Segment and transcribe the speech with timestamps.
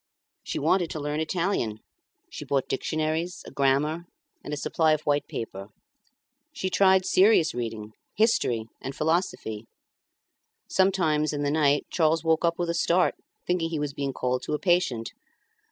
[0.41, 1.77] She wanted to learn Italian;
[2.31, 4.05] she bought dictionaries, a grammar,
[4.43, 5.67] and a supply of white paper.
[6.55, 9.67] She tried serious reading, history, and philosophy.
[10.67, 13.13] Sometimes in the night Charles woke up with a start,
[13.45, 15.11] thinking he was being called to a patient.